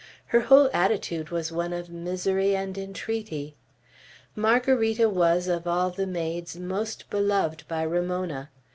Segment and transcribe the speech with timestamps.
[0.29, 3.55] Her whole attitude was one of misery and entreaty.
[4.35, 8.49] Margarita was, of all the maids, most beloved by Ramona.